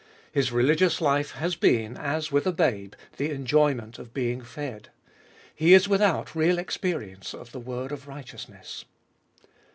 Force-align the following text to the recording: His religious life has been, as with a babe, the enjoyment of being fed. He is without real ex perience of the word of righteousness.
His 0.31 0.51
religious 0.51 0.99
life 0.99 1.33
has 1.33 1.55
been, 1.55 1.95
as 1.95 2.31
with 2.31 2.47
a 2.47 2.51
babe, 2.51 2.93
the 3.17 3.29
enjoyment 3.29 3.99
of 3.99 4.15
being 4.15 4.41
fed. 4.41 4.89
He 5.53 5.75
is 5.75 5.87
without 5.87 6.33
real 6.35 6.57
ex 6.59 6.75
perience 6.75 7.35
of 7.35 7.51
the 7.51 7.59
word 7.59 7.91
of 7.91 8.07
righteousness. 8.07 8.85